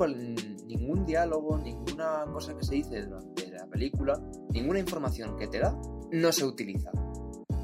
ningún 0.66 1.06
diálogo, 1.06 1.56
ninguna 1.56 2.24
cosa 2.32 2.54
que 2.56 2.64
se 2.64 2.74
dice 2.74 3.02
durante 3.02 3.50
la 3.52 3.66
película, 3.66 4.20
ninguna 4.50 4.80
información 4.80 5.36
que 5.36 5.46
te 5.46 5.60
da, 5.60 5.78
no 6.10 6.32
se 6.32 6.44
utiliza. 6.44 6.90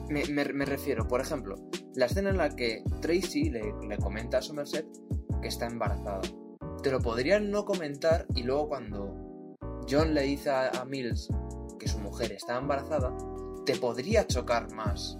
Me, 0.09 0.25
me, 0.25 0.64
refiero, 0.64 1.07
por 1.07 1.21
ejemplo, 1.21 1.57
la 1.95 2.07
escena 2.07 2.31
en 2.31 2.38
la 2.38 2.49
que 2.57 2.83
Tracy 3.02 3.50
le, 3.50 3.75
le 3.87 3.99
comenta 3.99 4.38
a 4.38 4.43
Somerset 4.43 4.87
que 5.40 5.49
está 5.49 5.66
embarazada. 5.66 6.21
Te 6.83 6.90
lo 6.90 7.00
podrían 7.00 7.50
no 7.50 7.64
comentar 7.64 8.26
y 8.35 8.42
luego 8.42 8.68
cuando 8.68 9.57
John 9.90 10.14
le 10.14 10.23
dice 10.23 10.50
a, 10.50 10.85
Mills 10.85 11.28
que 11.78 11.88
su 11.88 11.99
mujer 11.99 12.33
está 12.33 12.59
embarazada, 12.59 13.16
te 13.64 13.76
podría 13.76 14.26
chocar 14.26 14.73
más. 14.75 15.18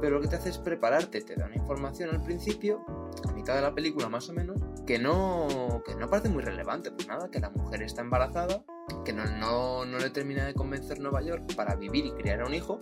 Pero 0.00 0.16
lo 0.16 0.20
que 0.20 0.28
te 0.28 0.36
hace 0.36 0.50
es 0.50 0.58
prepararte, 0.58 1.20
te 1.22 1.34
da 1.34 1.46
una 1.46 1.56
información 1.56 2.10
al 2.10 2.22
principio, 2.22 2.84
a 3.26 3.32
mitad 3.32 3.54
de 3.54 3.62
la 3.62 3.74
película 3.74 4.08
más 4.08 4.28
o 4.28 4.32
menos, 4.32 4.60
que 4.86 4.98
no, 4.98 5.82
que 5.86 5.94
no 5.94 6.08
parece 6.08 6.28
muy 6.28 6.42
relevante, 6.42 6.90
pues 6.90 7.08
nada, 7.08 7.30
que 7.30 7.40
la 7.40 7.50
mujer 7.50 7.82
está 7.82 8.02
embarazada, 8.02 8.62
que 9.04 9.12
no, 9.12 9.24
no, 9.24 9.84
no 9.84 9.98
le 9.98 10.10
termina 10.10 10.44
de 10.44 10.54
convencer 10.54 11.00
Nueva 11.00 11.22
York 11.22 11.54
para 11.54 11.74
vivir 11.74 12.04
y 12.06 12.12
criar 12.12 12.42
a 12.42 12.46
un 12.46 12.54
hijo, 12.54 12.80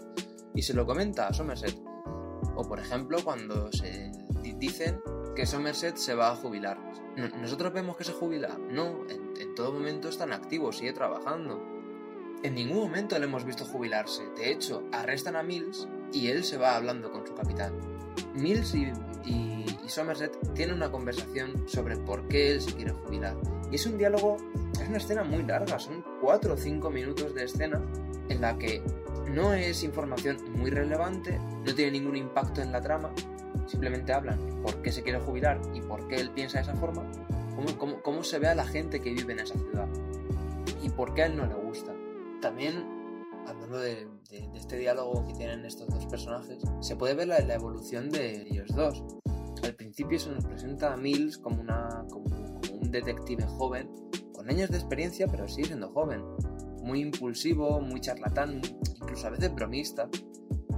y 0.55 0.63
se 0.63 0.75
lo 0.75 0.85
comenta 0.85 1.29
a 1.29 1.33
Somerset. 1.33 1.77
O 2.57 2.65
por 2.69 2.81
ejemplo, 2.81 3.19
cuando 3.23 3.71
se 3.73 4.11
dicen 4.59 5.01
que 5.35 5.47
Somerset 5.47 5.97
se 5.97 6.15
va 6.15 6.31
a 6.31 6.37
jubilar. 6.37 6.79
¿Nosotros 7.17 7.73
vemos 7.73 7.97
que 7.97 8.05
se 8.05 8.13
jubila? 8.13 8.59
No, 8.71 9.05
en, 9.09 9.55
todo 9.55 9.73
momento 9.73 10.09
está 10.09 10.25
en 10.25 10.33
activo, 10.33 10.73
sigue 10.73 10.93
trabajando. 10.93 11.63
En 12.43 12.55
ningún 12.55 12.79
momento 12.79 13.19
le 13.19 13.27
hemos 13.27 13.45
visto 13.45 13.65
jubilarse. 13.65 14.25
De 14.37 14.51
hecho, 14.51 14.85
arrestan 14.93 15.37
a 15.37 15.43
Mills 15.43 15.89
y 16.13 16.29
él 16.29 16.43
se 16.43 16.57
va 16.57 16.77
hablando 16.77 17.13
con 17.13 17.27
su 17.27 17.35
capitán. 17.35 17.75
Mills 18.35 18.75
y, 18.75 18.93
Somerset 19.87 20.39
tienen 20.55 20.77
una 20.77 20.91
conversación 20.91 21.69
sobre 21.69 21.99
por 21.99 22.27
qué 22.29 22.53
él 22.53 22.63
se 22.63 22.73
quiere 22.73 22.93
jubilar. 22.93 23.37
Y 23.71 23.75
es 23.75 23.85
un 23.85 23.99
diálogo, 23.99 24.39
es 24.81 24.89
una 24.89 24.97
escena 24.97 25.23
muy 25.23 25.43
larga, 25.43 25.79
son 25.79 26.03
4 26.23 26.55
o 26.55 26.57
5 26.57 26.91
minutos 26.91 27.35
de 27.35 27.45
escena 27.45 27.83
en 28.31 28.41
la 28.41 28.57
que 28.57 28.83
no 29.31 29.53
es 29.53 29.83
información 29.83 30.39
muy 30.55 30.71
relevante, 30.71 31.39
no 31.39 31.75
tiene 31.75 31.93
ningún 31.93 32.17
impacto 32.17 32.63
en 32.63 32.73
la 32.73 32.81
trama, 32.81 33.13
simplemente 33.73 34.13
hablan 34.13 34.39
por 34.63 34.83
qué 34.83 34.93
se 34.93 35.03
quiere 35.03 35.19
jubilar 35.19 35.61
y 35.75 35.81
por 35.81 36.07
qué 36.07 36.17
él 36.17 36.31
piensa 36.31 36.59
de 36.59 36.65
esa 36.65 36.75
forma, 36.75 37.11
cómo, 37.79 38.03
cómo, 38.03 38.23
se 38.23 38.39
ve 38.39 38.49
a 38.49 38.55
la 38.55 38.67
gente 38.67 39.01
que 39.01 39.13
vive 39.13 39.33
en 39.33 39.41
esa 39.41 39.59
ciudad 39.59 39.89
y 40.83 40.91
por 40.91 41.15
qué 41.15 41.23
a 41.23 41.27
él 41.27 41.37
no 41.37 41.47
le 41.47 41.55
gusta. 41.55 41.95
También, 42.41 42.85
hablando 43.47 43.79
de, 43.79 44.07
este 44.55 44.77
diálogo 44.77 45.27
que 45.27 45.35
tienen 45.35 45.65
estos 45.65 45.89
dos 45.89 46.07
personajes, 46.07 46.63
se 46.81 46.97
puede 46.97 47.15
ver 47.15 47.29
la, 47.29 47.39
evolución 47.39 48.11
de 48.11 48.43
ellos 48.43 48.69
dos. 48.75 49.03
Al 49.63 49.75
principio 49.75 50.19
se 50.19 50.31
nos 50.31 50.45
presenta 50.45 50.93
a 50.93 50.97
Mills 50.97 51.39
como, 51.39 51.61
una, 51.61 52.05
como 52.11 52.27
un 52.81 52.91
detective 52.91 53.45
joven, 53.45 53.91
con 54.35 54.51
años 54.51 54.71
de 54.71 54.77
experiencia, 54.77 55.27
pero 55.29 55.49
sigue 55.49 55.69
siendo 55.69 55.89
joven. 55.91 56.23
Muy 56.83 57.01
impulsivo, 57.01 57.81
muy 57.81 58.01
charlatán, 58.01 58.61
incluso 58.97 59.29
a 59.29 59.31
veces 59.31 59.55
bromista, 59.55 60.09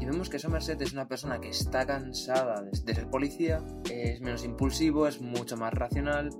y 0.01 0.07
vemos 0.07 0.29
que 0.29 0.39
Somerset 0.39 0.81
es 0.83 0.93
una 0.93 1.07
persona 1.07 1.41
que 1.41 1.49
está 1.49 1.87
cansada 1.87 2.63
de, 2.63 2.95
ser 2.95 3.09
policía, 3.09 3.63
es 3.91 4.21
menos 4.21 4.45
impulsivo, 4.45 5.07
es 5.07 5.21
mucho 5.21 5.57
más 5.57 5.73
racional 5.73 6.31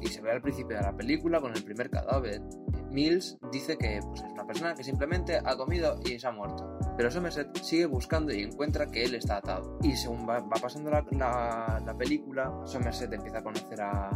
y 0.00 0.08
se 0.08 0.20
ve 0.20 0.32
al 0.32 0.42
principio 0.42 0.76
de 0.76 0.82
la 0.82 0.96
película 0.96 1.40
con 1.40 1.54
el 1.54 1.62
primer 1.62 1.90
cadáver. 1.90 2.42
Mills 2.90 3.38
dice 3.50 3.76
que 3.76 4.00
pues, 4.02 4.22
es 4.22 4.32
una 4.32 4.46
persona 4.46 4.74
que 4.74 4.84
simplemente 4.84 5.38
ha 5.42 5.56
comido 5.56 5.98
y 6.04 6.18
se 6.18 6.26
ha 6.26 6.32
muerto. 6.32 6.78
Pero 6.96 7.10
Somerset 7.10 7.56
sigue 7.62 7.86
buscando 7.86 8.32
y 8.32 8.42
encuentra 8.42 8.86
que 8.86 9.04
él 9.04 9.14
está 9.14 9.38
atado. 9.38 9.78
Y 9.82 9.96
según 9.96 10.28
va, 10.28 10.46
pasando 10.48 10.90
la, 10.90 11.96
película, 11.98 12.52
Somerset 12.66 13.12
empieza 13.12 13.38
a 13.38 13.42
conocer 13.42 13.80
a, 13.80 14.10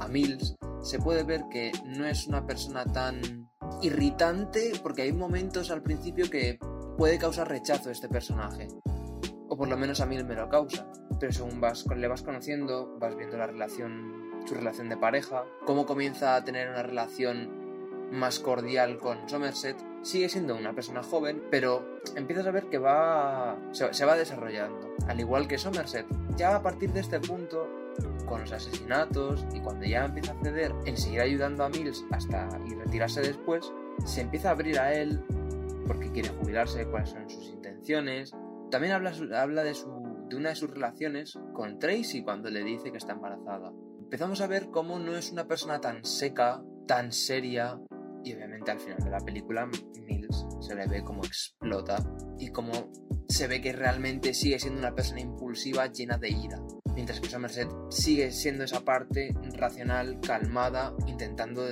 a 0.00 0.08
Mills. 0.08 0.56
Se 0.82 0.98
puede 0.98 1.22
ver 1.22 1.44
que 1.50 1.72
no 1.86 2.04
es 2.04 2.26
una 2.26 2.44
persona 2.44 2.84
tan 2.84 3.48
irritante 3.80 4.72
porque 4.82 5.02
hay 5.02 5.12
momentos 5.12 5.70
al 5.70 5.82
principio 5.82 6.28
que 6.28 6.58
puede 6.96 7.18
causar 7.18 7.48
rechazo 7.48 7.90
este 7.90 8.08
personaje. 8.08 8.68
O 9.48 9.56
por 9.56 9.68
lo 9.68 9.76
menos 9.76 10.00
a 10.00 10.06
mí 10.06 10.22
me 10.22 10.34
lo 10.34 10.48
causa. 10.48 10.86
Pero 11.20 11.32
según 11.32 11.60
vas, 11.60 11.86
le 11.86 12.08
vas 12.08 12.22
conociendo, 12.22 12.96
vas 12.98 13.16
viendo 13.16 13.36
la 13.36 13.46
relación, 13.46 14.42
su 14.46 14.54
relación 14.54 14.88
de 14.88 14.96
pareja, 14.96 15.44
cómo 15.66 15.86
comienza 15.86 16.34
a 16.34 16.44
tener 16.44 16.68
una 16.68 16.82
relación 16.82 18.10
más 18.10 18.38
cordial 18.38 18.98
con 18.98 19.28
Somerset. 19.28 19.76
Sigue 20.02 20.28
siendo 20.28 20.56
una 20.56 20.74
persona 20.74 21.02
joven, 21.02 21.42
pero 21.50 22.00
empiezas 22.16 22.46
a 22.46 22.50
ver 22.50 22.66
que 22.66 22.78
va 22.78 23.56
se 23.72 24.04
va 24.04 24.16
desarrollando. 24.16 24.94
Al 25.06 25.20
igual 25.20 25.48
que 25.48 25.58
Somerset. 25.58 26.06
Ya 26.36 26.56
a 26.56 26.62
partir 26.62 26.92
de 26.92 27.00
este 27.00 27.20
punto 27.20 27.68
con 28.26 28.40
los 28.40 28.52
asesinatos 28.52 29.44
y 29.54 29.60
cuando 29.60 29.84
ya 29.84 30.06
empieza 30.06 30.32
a 30.32 30.42
ceder 30.42 30.74
en 30.86 30.96
seguir 30.96 31.20
ayudando 31.20 31.64
a 31.64 31.68
Mills 31.68 32.04
hasta 32.10 32.48
y 32.66 32.74
retirarse 32.74 33.20
después, 33.20 33.70
se 34.04 34.22
empieza 34.22 34.48
a 34.48 34.52
abrir 34.52 34.78
a 34.78 34.94
él 34.94 35.22
porque 35.86 36.10
quiere 36.12 36.30
jubilarse, 36.30 36.86
cuáles 36.86 37.10
son 37.10 37.28
sus 37.28 37.48
intenciones. 37.48 38.32
También 38.70 38.94
habla, 38.94 39.12
habla 39.36 39.62
de, 39.62 39.74
su, 39.74 39.90
de 40.28 40.36
una 40.36 40.50
de 40.50 40.56
sus 40.56 40.70
relaciones 40.70 41.38
con 41.52 41.78
Tracy 41.78 42.22
cuando 42.22 42.50
le 42.50 42.64
dice 42.64 42.90
que 42.90 42.98
está 42.98 43.12
embarazada. 43.12 43.72
Empezamos 44.00 44.40
a 44.40 44.46
ver 44.46 44.70
cómo 44.70 44.98
no 44.98 45.16
es 45.16 45.32
una 45.32 45.46
persona 45.46 45.80
tan 45.80 46.04
seca, 46.04 46.62
tan 46.86 47.12
seria, 47.12 47.78
y 48.24 48.34
obviamente 48.34 48.70
al 48.70 48.80
final 48.80 48.98
de 48.98 49.10
la 49.10 49.20
película 49.20 49.68
Mills 50.06 50.46
se 50.60 50.74
le 50.74 50.86
ve 50.86 51.02
como 51.02 51.24
explota 51.24 51.96
y 52.38 52.50
como 52.50 52.90
se 53.28 53.46
ve 53.46 53.60
que 53.60 53.72
realmente 53.72 54.34
sigue 54.34 54.58
siendo 54.58 54.80
una 54.80 54.94
persona 54.94 55.20
impulsiva 55.20 55.86
llena 55.86 56.18
de 56.18 56.30
ira. 56.30 56.60
Mientras 56.94 57.20
que 57.20 57.28
Somerset 57.28 57.70
sigue 57.90 58.30
siendo 58.30 58.64
esa 58.64 58.84
parte 58.84 59.34
racional, 59.54 60.20
calmada, 60.20 60.94
intentando 61.06 61.64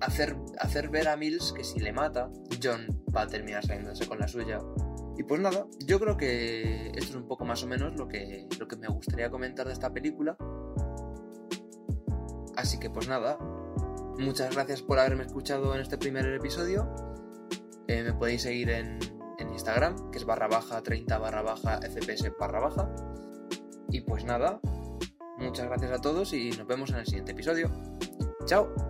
hacer, 0.00 0.36
hacer 0.58 0.88
ver 0.88 1.08
a 1.08 1.16
Mills 1.16 1.52
que 1.52 1.64
si 1.64 1.80
le 1.80 1.92
mata, 1.92 2.30
John 2.62 2.99
va 3.14 3.22
a 3.22 3.26
terminar 3.26 3.64
saliéndose 3.64 4.06
con 4.06 4.18
la 4.18 4.28
suya. 4.28 4.60
Y 5.16 5.22
pues 5.22 5.40
nada, 5.40 5.66
yo 5.84 6.00
creo 6.00 6.16
que 6.16 6.88
esto 6.88 7.10
es 7.10 7.14
un 7.14 7.26
poco 7.26 7.44
más 7.44 7.62
o 7.62 7.66
menos 7.66 7.94
lo 7.96 8.08
que, 8.08 8.48
lo 8.58 8.66
que 8.66 8.76
me 8.76 8.88
gustaría 8.88 9.30
comentar 9.30 9.66
de 9.66 9.72
esta 9.72 9.92
película. 9.92 10.36
Así 12.56 12.78
que 12.78 12.90
pues 12.90 13.08
nada, 13.08 13.38
muchas 14.18 14.54
gracias 14.54 14.82
por 14.82 14.98
haberme 14.98 15.24
escuchado 15.24 15.74
en 15.74 15.82
este 15.82 15.98
primer 15.98 16.26
episodio. 16.26 16.88
Eh, 17.86 18.02
me 18.02 18.14
podéis 18.14 18.42
seguir 18.42 18.70
en, 18.70 18.98
en 19.38 19.52
Instagram, 19.52 20.10
que 20.10 20.18
es 20.18 20.24
barra 20.24 20.48
baja 20.48 20.82
30 20.82 21.18
barra 21.18 21.42
baja 21.42 21.80
fps 21.82 22.30
barra 22.38 22.60
baja. 22.60 22.90
Y 23.90 24.02
pues 24.02 24.24
nada, 24.24 24.60
muchas 25.38 25.66
gracias 25.66 25.90
a 25.92 26.00
todos 26.00 26.32
y 26.32 26.50
nos 26.50 26.66
vemos 26.66 26.90
en 26.90 26.96
el 26.96 27.06
siguiente 27.06 27.32
episodio. 27.32 27.70
¡Chao! 28.46 28.89